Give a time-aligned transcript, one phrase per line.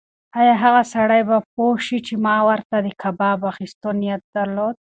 [0.39, 4.75] ایا هغه سړی به پوه شي چې ما ورته د کباب اخیستو نیت درلود؟